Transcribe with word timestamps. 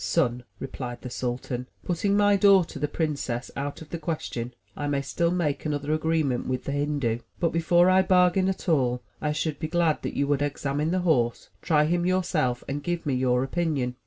"Son," 0.03 0.43
replied 0.57 0.99
the 1.03 1.11
sultan, 1.11 1.67
"putting 1.85 2.17
my 2.17 2.35
daughter, 2.35 2.79
the 2.79 2.87
princess 2.87 3.51
out 3.55 3.83
of 3.83 3.91
the 3.91 3.99
question, 3.99 4.51
I 4.75 4.87
may 4.87 5.03
still 5.03 5.29
make 5.29 5.63
another 5.63 5.93
agreement 5.93 6.47
with 6.47 6.63
the 6.63 6.71
Hindu. 6.71 7.19
But 7.39 7.49
before 7.51 7.87
I 7.87 8.01
bargain 8.01 8.49
at 8.49 8.67
all, 8.67 9.03
I 9.21 9.31
should 9.31 9.59
be 9.59 9.67
glad 9.67 10.01
that 10.01 10.15
you 10.17 10.25
would 10.25 10.41
examine 10.41 10.89
the 10.89 11.01
horse, 11.01 11.49
try 11.61 11.85
him 11.85 12.03
yourself 12.07 12.63
and 12.67 12.81
give 12.81 13.05
me 13.05 13.13
your 13.13 13.43
opinion." 13.43 13.93